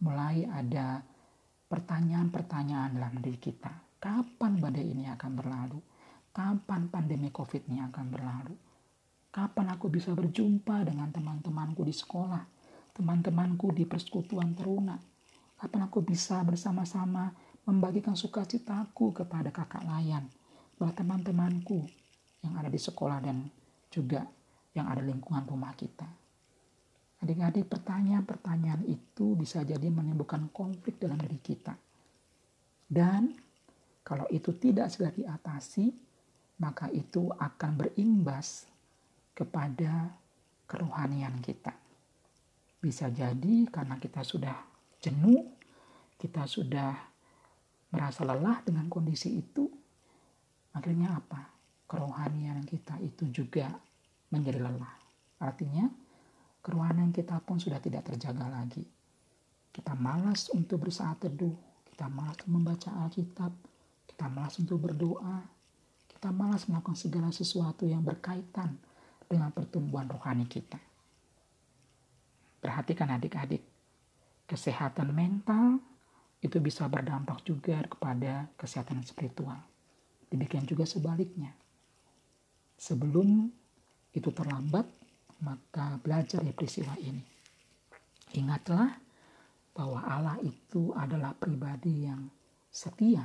[0.00, 1.04] Mulai ada
[1.68, 4.00] pertanyaan-pertanyaan dalam diri kita.
[4.00, 5.78] Kapan badai ini akan berlalu?
[6.32, 8.71] Kapan pandemi COVID ini akan berlalu?
[9.32, 12.44] Kapan aku bisa berjumpa dengan teman-temanku di sekolah,
[12.92, 15.00] teman-temanku di persekutuan teruna?
[15.56, 17.32] Kapan aku bisa bersama-sama
[17.64, 20.28] membagikan sukacitaku kepada kakak layan,
[20.76, 21.80] bahwa teman-temanku
[22.44, 23.48] yang ada di sekolah dan
[23.88, 24.20] juga
[24.76, 26.04] yang ada lingkungan rumah kita.
[27.24, 31.72] Adik-adik, pertanyaan-pertanyaan itu bisa jadi menimbulkan konflik dalam diri kita.
[32.84, 33.32] Dan
[34.04, 35.88] kalau itu tidak segera diatasi,
[36.60, 38.71] maka itu akan berimbas
[39.32, 40.12] kepada
[40.68, 41.72] kerohanian kita.
[42.80, 44.56] Bisa jadi karena kita sudah
[45.00, 45.52] jenuh,
[46.16, 46.92] kita sudah
[47.92, 49.68] merasa lelah dengan kondisi itu,
[50.72, 51.52] akhirnya apa?
[51.84, 53.68] Kerohanian kita itu juga
[54.32, 54.96] menjadi lelah.
[55.44, 55.84] Artinya,
[56.64, 58.82] kerohanian kita pun sudah tidak terjaga lagi.
[59.72, 61.56] Kita malas untuk bersaat teduh,
[61.92, 63.52] kita malas membaca Alkitab,
[64.08, 65.44] kita malas untuk berdoa,
[66.08, 68.76] kita malas melakukan segala sesuatu yang berkaitan
[69.32, 70.76] dengan pertumbuhan rohani kita.
[72.60, 73.64] Perhatikan adik-adik,
[74.44, 75.80] kesehatan mental
[76.44, 79.56] itu bisa berdampak juga kepada kesehatan spiritual.
[80.28, 81.56] Demikian juga sebaliknya.
[82.76, 83.48] Sebelum
[84.12, 84.84] itu terlambat,
[85.40, 87.24] maka belajar ya peristiwa ini.
[88.36, 89.00] Ingatlah
[89.72, 92.28] bahwa Allah itu adalah pribadi yang
[92.68, 93.24] setia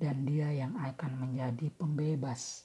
[0.00, 2.64] dan dia yang akan menjadi pembebas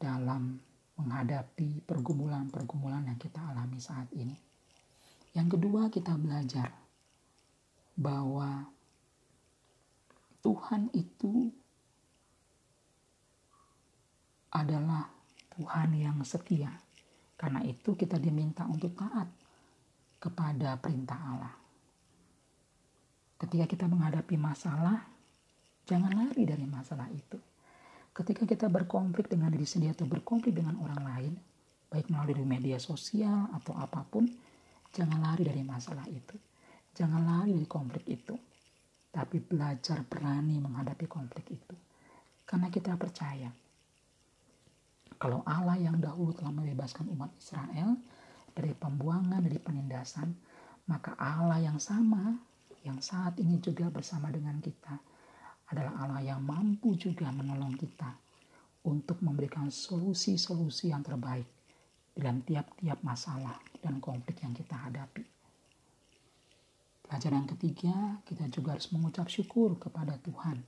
[0.00, 0.58] dalam
[0.98, 4.34] menghadapi pergumulan-pergumulan yang kita alami saat ini.
[5.32, 6.74] Yang kedua, kita belajar
[7.94, 8.66] bahwa
[10.42, 11.50] Tuhan itu
[14.54, 15.06] adalah
[15.54, 16.70] Tuhan yang setia.
[17.38, 19.30] Karena itu kita diminta untuk taat
[20.18, 21.54] kepada perintah Allah.
[23.38, 25.06] Ketika kita menghadapi masalah,
[25.86, 27.38] jangan lari dari masalah itu.
[28.18, 31.32] Ketika kita berkonflik dengan diri sendiri atau berkonflik dengan orang lain,
[31.86, 34.26] baik melalui media sosial atau apa pun,
[34.90, 36.34] jangan lari dari masalah itu.
[36.98, 38.34] Jangan lari dari konflik itu.
[39.14, 41.78] Tapi belajar berani menghadapi konflik itu.
[42.42, 43.54] Karena kita percaya,
[45.14, 48.02] kalau Allah yang dahulu telah membebaskan umat Israel
[48.50, 50.34] dari pembuangan, dari penindasan,
[50.90, 52.34] maka Allah yang sama
[52.82, 54.98] yang saat ini juga bersama dengan kita
[55.68, 58.08] adalah Allah yang mampu juga menolong kita
[58.88, 61.44] untuk memberikan solusi-solusi yang terbaik
[62.16, 65.22] dalam tiap-tiap masalah dan konflik yang kita hadapi.
[67.08, 70.60] Pelajaran ketiga, kita juga harus mengucap syukur kepada Tuhan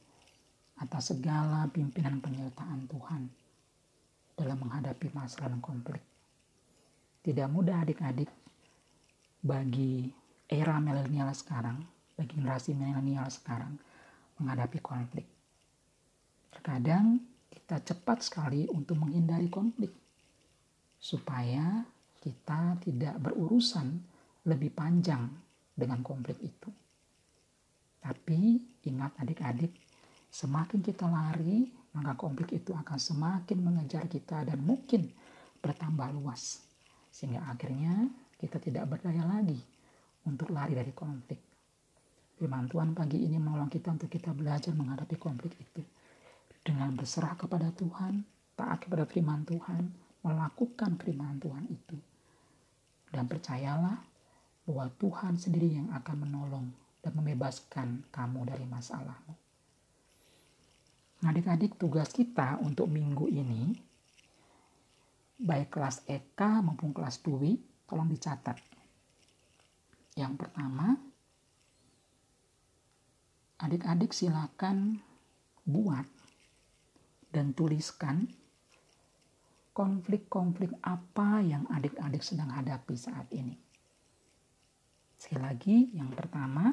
[0.81, 3.23] atas segala pimpinan penyertaan Tuhan
[4.41, 6.01] dalam menghadapi masalah dan konflik.
[7.21, 8.33] Tidak mudah adik-adik
[9.45, 10.09] bagi
[10.49, 11.85] era milenial sekarang
[12.17, 13.77] bagi generasi milenial sekarang
[14.41, 15.29] menghadapi konflik.
[16.51, 17.21] Terkadang
[17.53, 19.93] kita cepat sekali untuk menghindari konflik
[21.01, 21.85] supaya
[22.21, 23.97] kita tidak berurusan
[24.45, 25.29] lebih panjang
[25.73, 26.69] dengan konflik itu.
[28.01, 29.73] Tapi ingat adik-adik,
[30.29, 35.09] semakin kita lari, maka konflik itu akan semakin mengejar kita dan mungkin
[35.61, 36.65] bertambah luas.
[37.13, 38.09] Sehingga akhirnya
[38.41, 39.61] kita tidak berdaya lagi
[40.25, 41.50] untuk lari dari konflik.
[42.41, 45.85] Firman Tuhan pagi ini menolong kita untuk kita belajar menghadapi konflik itu.
[46.65, 48.25] Dengan berserah kepada Tuhan,
[48.57, 49.93] taat kepada firman Tuhan,
[50.25, 52.01] melakukan firman Tuhan itu.
[53.13, 54.01] Dan percayalah
[54.65, 56.67] bahwa Tuhan sendiri yang akan menolong
[57.05, 59.37] dan membebaskan kamu dari masalahmu.
[61.21, 63.77] Adik-adik tugas kita untuk minggu ini,
[65.37, 68.57] baik kelas EK maupun kelas TUI, tolong dicatat.
[70.17, 71.10] Yang pertama,
[73.61, 74.97] Adik-adik silakan
[75.69, 76.09] buat
[77.31, 78.27] dan tuliskan
[79.77, 83.55] konflik-konflik apa yang adik-adik sedang hadapi saat ini.
[85.21, 86.73] Sekali lagi, yang pertama,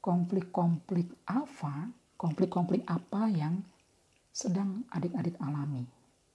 [0.00, 3.60] konflik-konflik apa, konflik-konflik apa yang
[4.32, 5.84] sedang adik-adik alami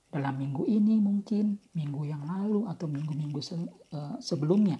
[0.08, 4.80] dalam minggu ini mungkin minggu yang lalu atau minggu-minggu eh, sebelumnya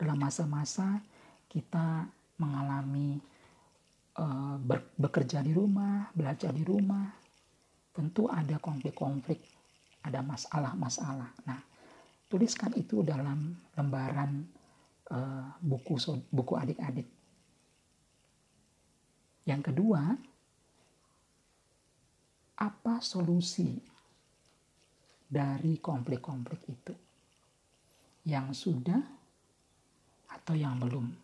[0.00, 1.02] dalam masa-masa
[1.50, 2.08] kita
[2.42, 3.22] mengalami
[4.18, 4.58] uh,
[4.98, 7.06] bekerja di rumah, belajar di rumah,
[7.94, 9.38] tentu ada konflik-konflik,
[10.02, 11.30] ada masalah-masalah.
[11.46, 11.60] Nah,
[12.26, 14.42] tuliskan itu dalam lembaran
[15.14, 15.94] uh, buku
[16.32, 17.08] buku adik-adik.
[19.46, 20.02] Yang kedua,
[22.62, 23.74] apa solusi
[25.26, 26.94] dari konflik-konflik itu?
[28.22, 29.02] Yang sudah
[30.30, 31.21] atau yang belum?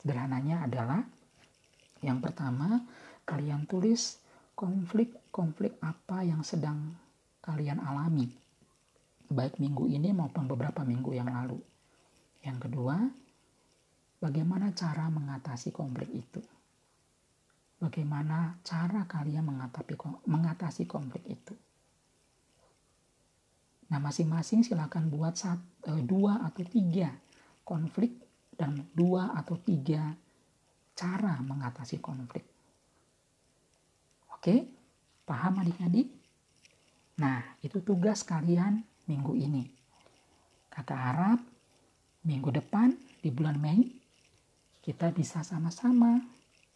[0.00, 1.04] Sederhananya adalah
[2.00, 2.80] yang pertama,
[3.28, 4.16] kalian tulis
[4.56, 6.96] konflik-konflik apa yang sedang
[7.44, 8.28] kalian alami,
[9.28, 11.60] baik minggu ini maupun beberapa minggu yang lalu.
[12.40, 12.96] Yang kedua,
[14.16, 16.40] bagaimana cara mengatasi konflik itu?
[17.80, 19.44] Bagaimana cara kalian
[20.28, 21.56] mengatasi, konflik itu?
[23.88, 27.08] Nah, masing-masing silakan buat satu, eh, dua atau tiga
[27.64, 28.29] konflik
[28.60, 30.12] dan dua atau tiga
[30.92, 32.44] cara mengatasi konflik.
[34.36, 34.68] Oke,
[35.24, 36.12] paham adik-adik?
[37.24, 39.64] Nah, itu tugas kalian minggu ini.
[40.68, 41.40] Kakak harap
[42.28, 42.92] minggu depan
[43.24, 43.80] di bulan Mei
[44.84, 46.20] kita bisa sama-sama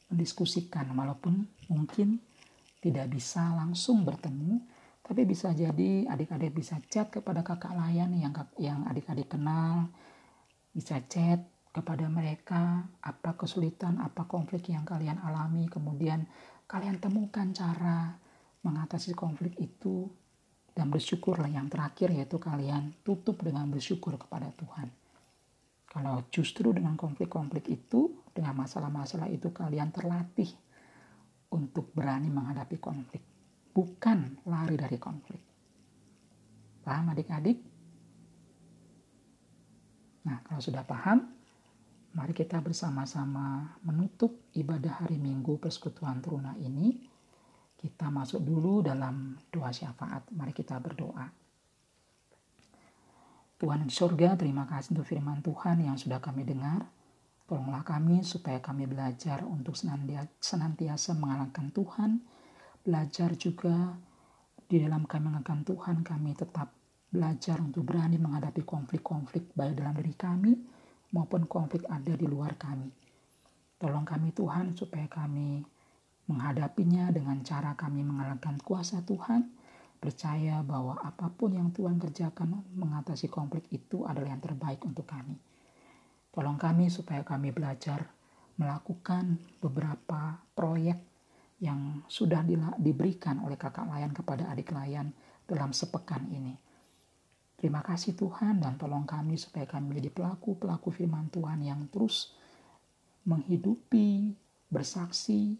[0.08, 2.20] mendiskusikan walaupun mungkin
[2.80, 4.60] tidak bisa langsung bertemu
[5.04, 9.88] tapi bisa jadi adik-adik bisa chat kepada kakak layan yang yang adik-adik kenal
[10.72, 16.22] bisa chat kepada mereka apa kesulitan apa konflik yang kalian alami kemudian
[16.70, 18.14] kalian temukan cara
[18.62, 20.06] mengatasi konflik itu
[20.74, 24.90] dan bersyukurlah yang terakhir yaitu kalian tutup dengan bersyukur kepada Tuhan.
[25.86, 30.50] Kalau justru dengan konflik-konflik itu, dengan masalah-masalah itu kalian terlatih
[31.54, 33.22] untuk berani menghadapi konflik,
[33.70, 35.38] bukan lari dari konflik.
[36.82, 37.58] Paham adik-adik?
[40.26, 41.30] Nah, kalau sudah paham,
[42.14, 46.94] mari kita bersama-sama menutup ibadah hari Minggu Persekutuan Teruna ini
[47.74, 50.30] kita masuk dulu dalam doa syafaat.
[50.32, 51.26] Mari kita berdoa.
[53.60, 56.86] Tuhan di surga, terima kasih untuk firman Tuhan yang sudah kami dengar.
[57.44, 62.24] Tolonglah kami supaya kami belajar untuk senantiasa mengalahkan Tuhan.
[62.80, 64.00] Belajar juga
[64.64, 66.72] di dalam kami mengalahkan Tuhan, kami tetap
[67.12, 70.73] belajar untuk berani menghadapi konflik-konflik baik dalam diri kami
[71.14, 72.90] maupun konflik ada di luar kami.
[73.78, 75.62] Tolong kami Tuhan supaya kami
[76.26, 79.46] menghadapinya dengan cara kami mengalahkan kuasa Tuhan,
[80.02, 85.38] percaya bahwa apa pun yang Tuhan kerjakan mengatasi konflik itu adalah yang terbaik untuk kami.
[86.34, 88.10] Tolong kami supaya kami belajar
[88.58, 90.98] melakukan beberapa proyek
[91.62, 92.42] yang sudah
[92.76, 95.14] diberikan oleh kakak layan kepada adik layan
[95.46, 96.63] dalam sepekan ini.
[97.64, 102.36] Terima kasih Tuhan dan tolong kami supaya kami menjadi pelaku-pelaku firman Tuhan yang terus
[103.24, 104.36] menghidupi,
[104.68, 105.56] bersaksi,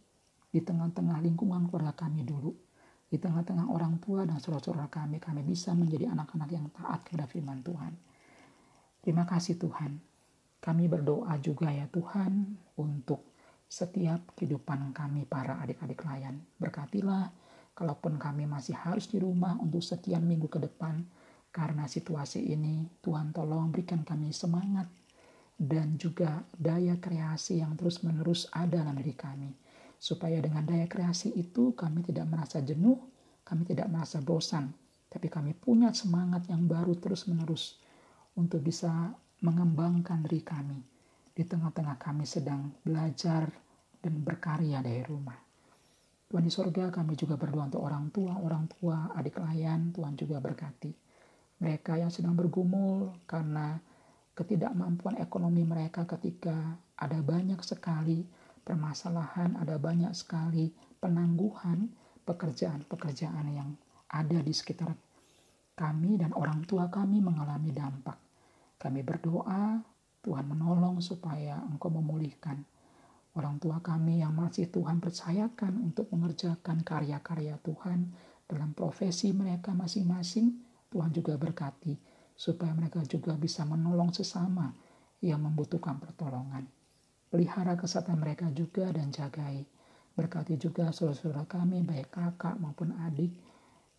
[0.53, 2.53] di tengah-tengah lingkungan keluarga kami dulu,
[3.09, 7.65] di tengah-tengah orang tua dan saudara-saudara kami, kami bisa menjadi anak-anak yang taat kepada firman
[7.65, 7.97] Tuhan.
[9.01, 9.97] Terima kasih Tuhan.
[10.61, 12.53] Kami berdoa juga ya Tuhan
[12.85, 13.33] untuk
[13.65, 16.37] setiap kehidupan kami para adik-adik layan.
[16.61, 17.33] Berkatilah
[17.73, 21.01] kalaupun kami masih harus di rumah untuk sekian minggu ke depan
[21.55, 24.91] karena situasi ini Tuhan tolong berikan kami semangat
[25.55, 29.55] dan juga daya kreasi yang terus-menerus ada dalam diri kami
[30.05, 32.99] supaya dengan daya kreasi itu kami tidak merasa jenuh,
[33.41, 34.69] kami tidak merasa bosan,
[35.09, 37.79] tapi kami punya semangat yang baru terus-menerus
[38.35, 40.77] untuk bisa mengembangkan diri kami
[41.33, 43.49] di tengah-tengah kami sedang belajar
[44.03, 45.39] dan berkarya dari rumah.
[46.29, 50.43] Tuhan di sorga kami juga berdoa untuk orang tua, orang tua, adik layan, Tuhan juga
[50.43, 51.04] berkati.
[51.63, 53.79] Mereka yang sedang bergumul karena
[54.35, 58.27] ketidakmampuan ekonomi mereka ketika ada banyak sekali
[58.67, 61.93] permasalahan, ada banyak sekali penangguhan
[62.25, 63.71] pekerjaan-pekerjaan yang
[64.11, 64.95] ada di sekitar
[65.75, 68.19] kami dan orang tua kami mengalami dampak.
[68.79, 69.83] Kami berdoa,
[70.25, 72.63] Tuhan menolong supaya Engkau memulihkan
[73.35, 78.15] orang tua kami yang masih Tuhan percayakan untuk mengerjakan karya-karya Tuhan
[78.47, 80.55] dalam profesi mereka masing-masing.
[80.95, 81.99] Tuhan juga berkati
[82.39, 84.71] supaya mereka juga bisa menolong sesama
[85.19, 86.71] yang membutuhkan pertolongan.
[87.35, 89.67] Pelihara kesehatan mereka juga dan jagai.
[90.15, 93.35] Berkati juga saudara-saudara kami, baik kakak maupun adik,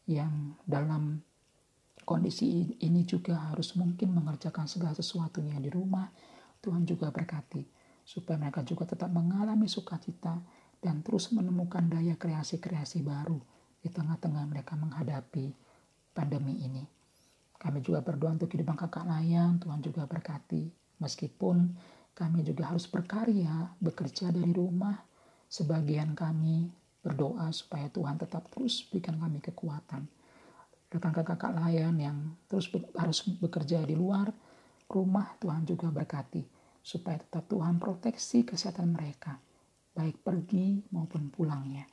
[0.08, 1.20] yang dalam
[2.08, 6.08] kondisi ini juga harus mungkin mengerjakan segala sesuatunya di rumah.
[6.64, 7.68] Tuhan juga berkati,
[8.08, 10.40] supaya mereka juga tetap mengalami sukacita
[10.80, 13.44] dan terus menemukan daya kreasi-kreasi baru
[13.84, 15.65] di tengah-tengah mereka menghadapi
[16.16, 16.84] pandemi ini.
[17.60, 20.72] Kami juga berdoa untuk kehidupan kakak layan, Tuhan juga berkati.
[21.04, 21.76] Meskipun
[22.16, 24.96] kami juga harus berkarya, bekerja dari rumah.
[25.52, 26.72] Sebagian kami
[27.04, 30.08] berdoa supaya Tuhan tetap terus berikan kami kekuatan.
[30.88, 34.32] Rekan kakak layan yang terus harus bekerja di luar
[34.88, 36.40] rumah, Tuhan juga berkati.
[36.86, 39.42] Supaya tetap Tuhan proteksi kesehatan mereka,
[39.92, 41.90] baik pergi maupun pulangnya.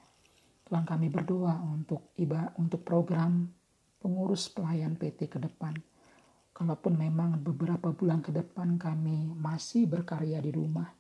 [0.69, 3.49] Tuhan kami berdoa untuk iba untuk program
[4.03, 5.79] pengurus pelayan PT ke depan
[6.53, 10.93] Kalaupun memang beberapa bulan ke depan kami masih berkarya di rumah,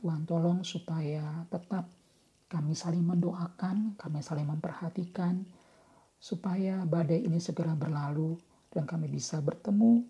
[0.00, 1.92] Tuhan tolong supaya tetap
[2.48, 5.44] kami saling mendoakan, kami saling memperhatikan,
[6.16, 8.40] supaya badai ini segera berlalu
[8.72, 10.00] dan kami bisa bertemu,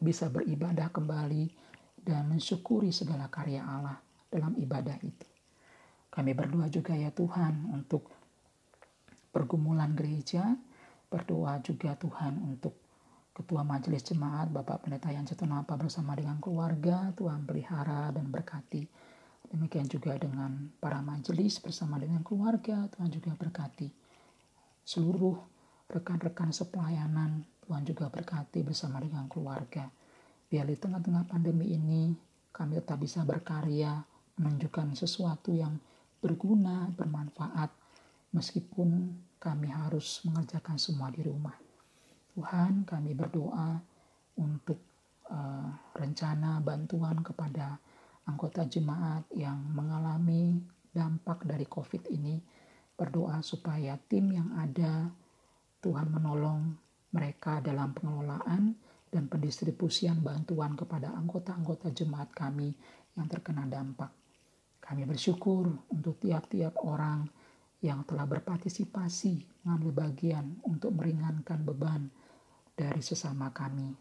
[0.00, 1.52] bisa beribadah kembali,
[2.00, 4.00] dan mensyukuri segala karya Allah
[4.32, 5.28] dalam ibadah itu.
[6.08, 8.08] Kami berdoa juga ya Tuhan untuk
[9.28, 10.56] pergumulan gereja,
[11.14, 12.74] berdoa juga Tuhan untuk
[13.30, 18.82] Ketua Majelis Jemaat Bapak Pendeta Yan Cetonapa bersama dengan keluarga Tuhan pelihara dan berkati.
[19.46, 23.86] Demikian juga dengan para majelis bersama dengan keluarga Tuhan juga berkati.
[24.82, 25.38] Seluruh
[25.86, 29.86] rekan-rekan sepelayanan Tuhan juga berkati bersama dengan keluarga.
[30.50, 32.10] Biar di tengah-tengah pandemi ini
[32.50, 34.02] kami tetap bisa berkarya,
[34.38, 35.78] menunjukkan sesuatu yang
[36.18, 37.70] berguna, bermanfaat,
[38.34, 41.52] meskipun kami harus mengerjakan semua di rumah.
[42.32, 43.76] Tuhan, kami berdoa
[44.40, 44.80] untuk
[45.28, 47.76] uh, rencana bantuan kepada
[48.24, 50.56] anggota jemaat yang mengalami
[50.88, 52.40] dampak dari COVID ini.
[52.96, 55.12] Berdoa supaya tim yang ada,
[55.84, 56.72] Tuhan menolong
[57.12, 58.72] mereka dalam pengelolaan
[59.12, 62.72] dan pendistribusian bantuan kepada anggota-anggota jemaat kami
[63.14, 64.10] yang terkena dampak.
[64.80, 67.43] Kami bersyukur untuk tiap-tiap orang
[67.84, 72.08] yang telah berpartisipasi mengambil bagian untuk meringankan beban
[72.72, 73.92] dari sesama kami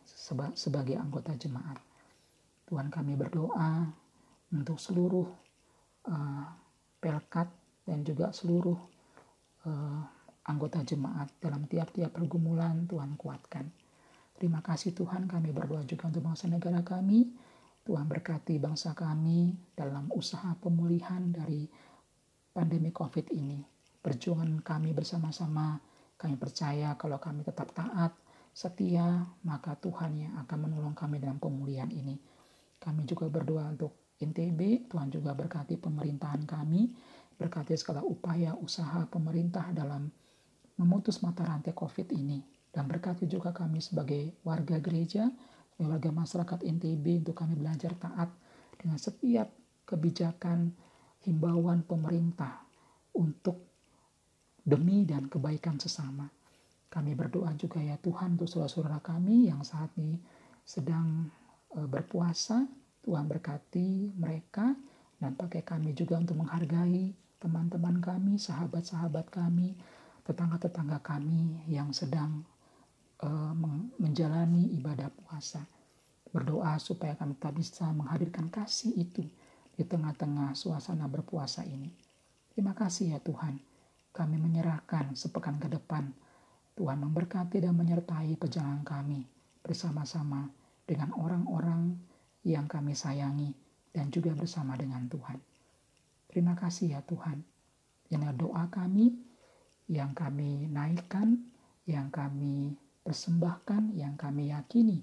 [0.55, 1.83] sebagai anggota jemaat.
[2.63, 3.83] Tuhan kami berdoa
[4.55, 5.27] untuk seluruh
[6.07, 6.45] uh,
[7.03, 7.51] pelkat
[7.83, 8.79] dan juga seluruh
[9.67, 10.01] uh,
[10.47, 13.67] anggota jemaat dalam tiap-tiap pergumulan Tuhan kuatkan.
[14.39, 17.35] Terima kasih Tuhan kami berdoa juga untuk bangsa negara kami.
[17.83, 21.67] Tuhan berkati bangsa kami dalam usaha pemulihan dari
[22.55, 23.72] pandemi COVID ini.
[24.03, 25.79] Perjuangan kami bersama-sama,
[26.19, 28.11] kami percaya kalau kami tetap taat,
[28.51, 32.19] setia, maka Tuhan yang akan menolong kami dalam pemulihan ini.
[32.83, 36.91] Kami juga berdoa untuk NTB, Tuhan juga berkati pemerintahan kami,
[37.39, 40.11] berkati segala upaya usaha pemerintah dalam
[40.77, 42.43] memutus mata rantai COVID ini.
[42.73, 45.31] Dan berkati juga kami sebagai warga gereja,
[45.79, 48.29] warga masyarakat NTB untuk kami belajar taat
[48.75, 49.47] dengan setiap
[49.87, 50.75] kebijakan
[51.23, 52.67] himbauan pemerintah
[53.15, 53.72] untuk
[54.63, 56.31] demi dan kebaikan sesama.
[56.87, 60.17] Kami berdoa juga ya Tuhan untuk saudara-saudara kami yang saat ini
[60.63, 61.27] sedang
[61.73, 62.63] e, berpuasa,
[63.03, 64.71] Tuhan berkati mereka
[65.19, 67.11] dan pakai kami juga untuk menghargai
[67.43, 69.75] teman-teman kami, sahabat-sahabat kami,
[70.23, 72.47] tetangga-tetangga kami yang sedang
[73.19, 73.51] uh,
[73.99, 75.59] menjalani ibadah puasa.
[76.31, 79.27] Berdoa supaya kami tak bisa menghadirkan kasih itu
[79.75, 81.91] di tengah-tengah suasana berpuasa ini.
[82.55, 83.72] Terima kasih ya Tuhan.
[84.13, 86.13] Kami menyerahkan sepekan ke depan.
[86.77, 89.25] Tuhan memberkati dan menyertai perjalanan kami
[89.61, 90.49] bersama-sama
[90.85, 91.97] dengan orang-orang
[92.45, 93.53] yang kami sayangi
[93.93, 95.37] dan juga bersama dengan Tuhan.
[96.29, 97.41] Terima kasih ya Tuhan.
[98.09, 99.09] Ini doa kami
[99.89, 101.41] yang kami naikkan,
[101.89, 105.01] yang kami persembahkan, yang kami yakini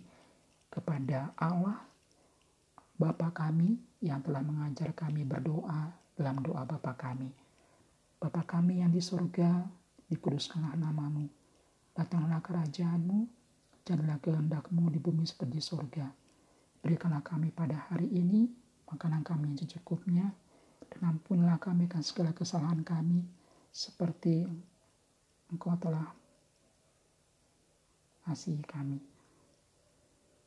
[0.71, 1.83] kepada Allah,
[3.01, 7.39] Bapa kami yang telah mengajar kami berdoa dalam doa Bapa kami.
[8.21, 9.64] Bapa kami yang di surga,
[10.12, 11.25] dikuduskanlah namamu.
[11.97, 13.25] Datanglah kerajaanmu,
[13.81, 16.05] jadilah kehendakmu di bumi seperti surga.
[16.85, 18.45] Berikanlah kami pada hari ini
[18.93, 20.29] makanan kami yang secukupnya,
[20.93, 23.25] dan ampunilah kami akan segala kesalahan kami,
[23.73, 24.45] seperti
[25.49, 26.12] Engkau telah
[28.29, 29.10] kasih kami.